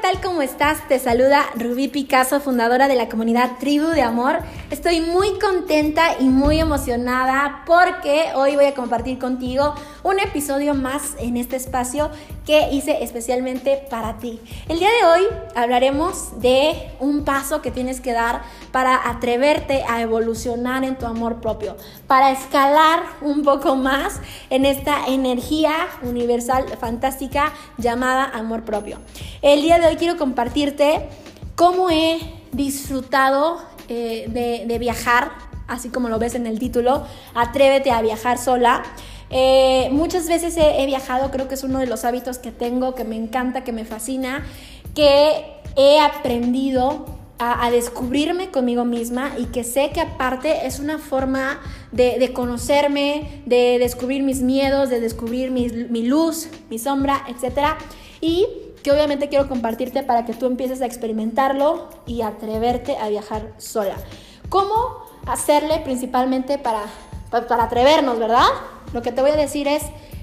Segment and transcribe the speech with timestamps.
[0.00, 0.20] ¿Qué tal?
[0.20, 0.86] ¿Cómo estás?
[0.86, 4.38] Te saluda Rubí Picasso, fundadora de la comunidad Tribu de Amor.
[4.70, 11.14] Estoy muy contenta y muy emocionada porque hoy voy a compartir contigo un episodio más
[11.18, 12.10] en este espacio
[12.44, 14.38] que hice especialmente para ti.
[14.68, 20.02] El día de hoy hablaremos de un paso que tienes que dar para atreverte a
[20.02, 21.74] evolucionar en tu amor propio,
[22.06, 28.98] para escalar un poco más en esta energía universal fantástica llamada amor propio.
[29.40, 31.08] El día de hoy quiero compartirte
[31.56, 32.18] cómo he
[32.52, 35.30] disfrutado eh, de, viajar,
[35.66, 38.82] así como lo ves en el título, Atrévete a viajar sola.
[39.30, 43.04] Eh, muchas veces he, viajado, creo que es uno de los hábitos que tengo, que
[43.04, 44.44] me encanta, que me fascina,
[44.94, 45.44] que
[45.76, 47.06] he aprendido
[47.38, 51.60] a, descubrirme conmigo misma y que sé que aparte es una forma
[51.92, 57.76] de, conocerme, de descubrir mis miedos, de descubrir mi, mi luz, mi sombra, etc.
[58.20, 58.46] Y
[58.82, 63.96] que obviamente quiero compartirte para que tú empieces a experimentarlo y atreverte a viajar sola.
[64.48, 66.82] ¿Cómo hacerle principalmente para,
[67.30, 68.46] para atrevernos, verdad?
[68.92, 69.82] Lo que te voy a decir es,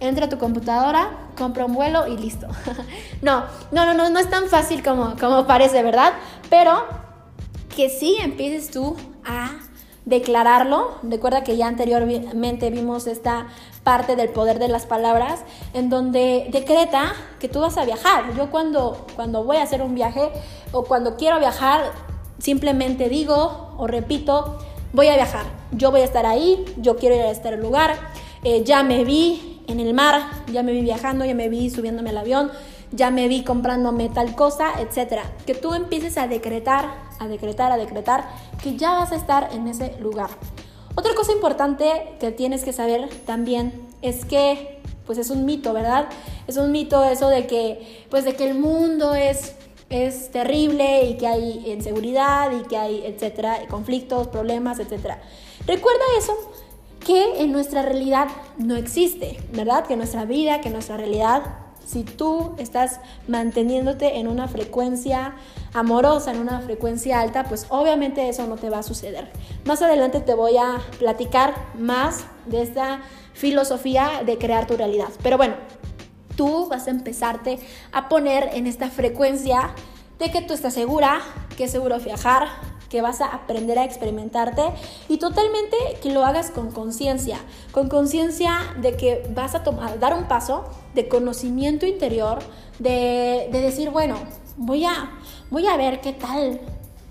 [0.00, 2.46] entra a tu computadora, compra un vuelo y listo.
[3.22, 6.14] no, no, no, no, no es tan fácil como, como parece, ¿verdad?
[6.48, 6.84] Pero
[7.74, 9.50] que sí empieces tú a
[10.06, 10.92] declararlo.
[11.02, 13.48] Recuerda que ya anteriormente vimos esta
[13.84, 15.40] parte del poder de las palabras
[15.74, 18.34] en donde decreta que tú vas a viajar.
[18.34, 20.30] Yo cuando, cuando voy a hacer un viaje
[20.72, 21.92] o cuando quiero viajar,
[22.38, 24.58] simplemente digo o repito,
[24.92, 25.44] voy a viajar.
[25.72, 27.96] Yo voy a estar ahí, yo quiero ir a este lugar,
[28.44, 30.22] eh, ya me vi en el mar,
[30.52, 32.52] ya me vi viajando, ya me vi subiéndome al avión,
[32.96, 35.22] ya me vi comprándome tal cosa, etcétera.
[35.46, 36.86] Que tú empieces a decretar,
[37.18, 38.28] a decretar, a decretar
[38.62, 40.30] que ya vas a estar en ese lugar.
[40.96, 46.08] Otra cosa importante que tienes que saber también es que pues es un mito, ¿verdad?
[46.48, 49.54] Es un mito eso de que pues de que el mundo es
[49.88, 55.20] es terrible y que hay inseguridad y que hay etcétera, conflictos, problemas, etcétera.
[55.66, 56.32] Recuerda eso
[57.04, 59.86] que en nuestra realidad no existe, ¿verdad?
[59.86, 61.42] Que nuestra vida, que nuestra realidad,
[61.86, 65.36] si tú estás manteniéndote en una frecuencia
[65.72, 69.30] amorosa, en una frecuencia alta, pues obviamente eso no te va a suceder.
[69.64, 73.02] Más adelante te voy a platicar más de esta
[73.34, 75.08] filosofía de crear tu realidad.
[75.22, 75.54] Pero bueno,
[76.36, 77.58] tú vas a empezarte
[77.92, 79.70] a poner en esta frecuencia
[80.18, 81.20] de que tú estás segura,
[81.56, 82.48] que es seguro viajar,
[82.88, 84.62] que vas a aprender a experimentarte
[85.08, 87.38] y totalmente que lo hagas con conciencia,
[87.72, 90.64] con conciencia de que vas a tomar, dar un paso
[90.94, 92.38] de conocimiento interior,
[92.78, 94.16] de, decir, bueno,
[94.56, 95.10] voy a,
[95.50, 96.60] voy a ver qué tal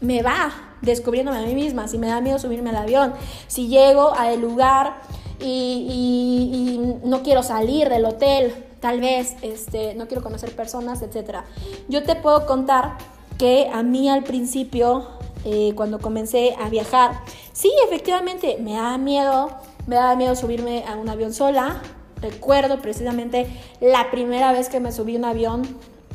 [0.02, 3.14] me va descubriéndome a mí misma, si me da miedo subirme al avión,
[3.48, 5.02] si llego al lugar
[5.40, 11.40] y, no quiero salir del hotel, tal vez este, no quiero conocer personas, etc.
[11.88, 12.98] Yo te puedo contar
[13.38, 15.08] que a mí al principio
[15.46, 17.22] eh, cuando comencé a viajar.
[17.54, 19.52] Sí, efectivamente, me daba miedo,
[19.86, 21.82] me daba miedo subirme a un avión sola.
[22.22, 23.48] Recuerdo precisamente
[23.80, 25.62] la primera vez que me subí a un avión,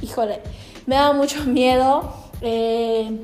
[0.02, 0.40] híjole,
[0.86, 2.12] me daba mucho miedo.
[2.42, 3.20] Eh,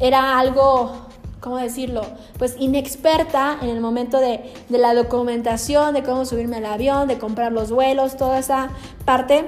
[0.00, 0.92] era algo,
[1.40, 2.02] ¿cómo decirlo?
[2.38, 7.18] Pues inexperta en el momento de, de la documentación, de cómo subirme al avión, de
[7.18, 8.70] comprar los vuelos, toda esa
[9.04, 9.44] parte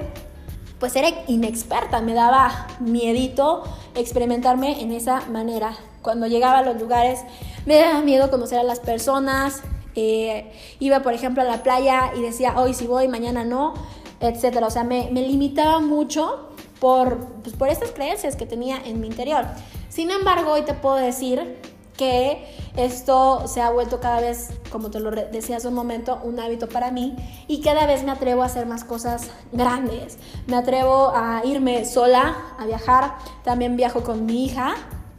[0.79, 3.63] pues era inexperta, me daba miedito
[3.95, 5.75] experimentarme en esa manera.
[6.05, 7.21] Cuando llegaba a los lugares
[7.65, 9.63] me daba miedo conocer a las personas,
[9.95, 13.73] eh, iba por ejemplo a la playa y decía hoy si voy, mañana no,
[14.19, 14.61] etc.
[14.61, 16.49] O sea, me, limitaba mucho
[16.79, 19.45] por, pues, por estas creencias que tenía en mi interior.
[19.89, 21.57] Sin embargo, hoy te puedo decir
[21.97, 22.45] que
[22.77, 26.69] esto se ha vuelto cada vez, como te lo decía hace un momento, un hábito
[26.69, 27.15] para mí
[27.47, 30.19] y cada vez me atrevo a hacer más cosas grandes.
[30.45, 33.15] Me atrevo a irme sola, a viajar.
[33.43, 34.75] También viajo con mi hija,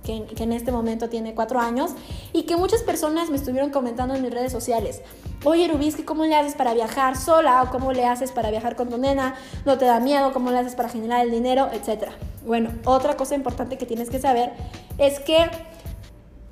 [0.06, 1.90] que, en este momento tiene cuatro años,
[2.32, 5.02] y que muchas personas me estuvieron comentando en mis redes sociales.
[5.44, 7.62] Oye, Rubisky, ¿cómo le haces para viajar sola?
[7.64, 9.34] ¿O cómo le haces para viajar con tu nena?
[9.66, 10.32] ¿No te da miedo?
[10.32, 11.68] ¿Cómo le haces para generar el dinero?
[11.72, 12.12] Etcétera.
[12.46, 14.52] Bueno, otra cosa importante que tienes que saber
[14.96, 15.50] es que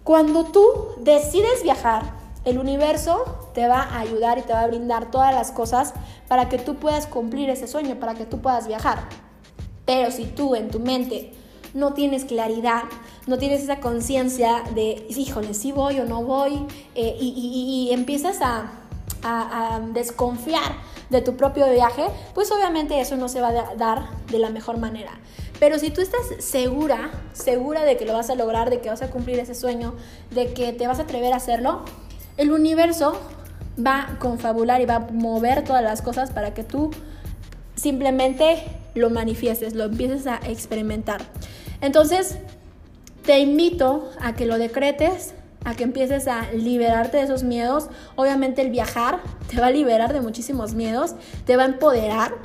[0.04, 0.62] Cuando tú
[0.98, 2.02] decides viajar,
[2.44, 3.24] el universo
[3.54, 5.94] te va a ayudar y te va a brindar todas las cosas
[6.28, 8.98] para que tú puedas cumplir ese sueño, para que tú puedas viajar.
[9.86, 11.32] Pero si tú en tu mente
[11.74, 12.84] no tienes claridad,
[13.26, 18.70] no tienes esa conciencia de, híjole, si voy o no voy, eh, y, empiezas a,
[19.22, 20.72] a, desconfiar
[21.10, 24.78] de tu propio viaje, pues obviamente eso no se va a dar de la mejor
[24.78, 25.10] manera.
[25.58, 29.02] Pero si tú estás segura, segura de que lo vas a lograr, de que vas
[29.02, 29.94] a cumplir ese sueño,
[30.30, 31.82] de que te vas a atrever a hacerlo,
[32.36, 33.20] el universo
[33.84, 36.90] va a confabular y va a mover todas las cosas para que tú
[37.74, 38.62] simplemente
[38.94, 41.22] lo manifiestes, lo empieces a experimentar.
[41.84, 42.36] Entonces,
[43.26, 45.34] te invito a que lo decretes,
[45.64, 47.88] a que empieces a liberarte de esos miedos.
[48.16, 49.20] Obviamente el viajar
[49.50, 51.14] te va a liberar de muchísimos miedos,
[51.44, 52.36] te va a empoderar.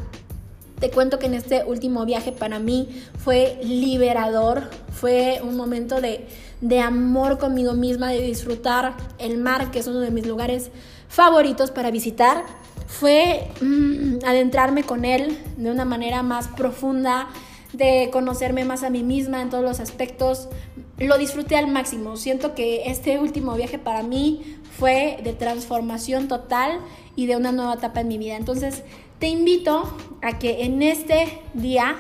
[0.81, 6.27] Te cuento que en este último viaje para mí fue liberador, fue un momento de,
[6.59, 10.69] de amor conmigo misma, de disfrutar el mar, que es uno de mis lugares
[11.07, 12.44] favoritos para visitar.
[12.88, 17.30] Fue mm, adentrarme con él de una manera más profunda,
[17.74, 20.50] de conocerme más a mí misma en todos los aspectos.
[20.98, 22.18] Lo disfruté al máximo.
[22.18, 26.80] Siento que este último viaje para mí fue de transformación total
[27.16, 28.36] y de una nueva etapa en mi vida.
[28.36, 28.83] Entonces,
[29.19, 31.98] te invito a que en este día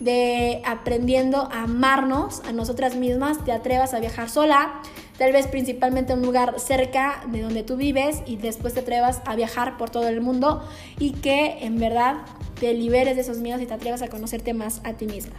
[0.00, 4.80] de aprendiendo a amarnos a nosotras mismas, te atrevas a viajar sola,
[5.18, 9.34] tal vez principalmente un lugar cerca de donde tú vives y después te atrevas a
[9.34, 10.66] viajar por todo el mundo
[10.98, 12.18] y que en verdad
[12.58, 15.34] te liberes de esos miedos y te atrevas a conocerte más a ti misma.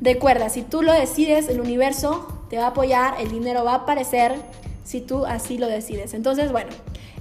[0.00, 3.76] Recuerda, si tú lo decides, el universo te va a apoyar, el dinero va a
[3.76, 4.34] aparecer
[4.84, 6.12] si tú así lo decides.
[6.12, 6.70] Entonces, bueno,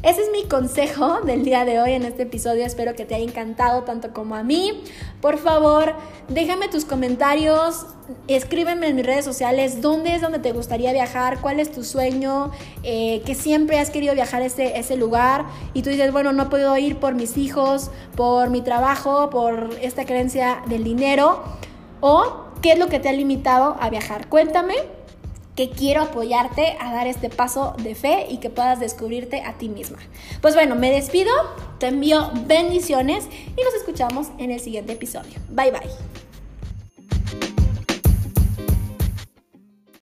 [0.03, 2.65] ese es mi consejo del día de hoy en este episodio.
[2.65, 4.83] Espero que te haya encantado tanto como a mí.
[5.21, 5.93] Por favor,
[6.27, 7.85] déjame tus comentarios,
[8.27, 12.51] escríbeme en mis redes sociales dónde es donde te gustaría viajar, cuál es tu sueño,
[12.83, 16.49] eh, que siempre has querido viajar a ese, ese lugar y tú dices, bueno, no
[16.49, 21.43] puedo ir por mis hijos, por mi trabajo, por esta creencia del dinero
[21.99, 24.27] o qué es lo que te ha limitado a viajar.
[24.27, 24.75] Cuéntame
[25.55, 29.69] que quiero apoyarte a dar este paso de fe y que puedas descubrirte a ti
[29.69, 29.97] misma.
[30.41, 31.31] Pues bueno, me despido,
[31.79, 35.33] te envío bendiciones y nos escuchamos en el siguiente episodio.
[35.49, 36.10] Bye bye.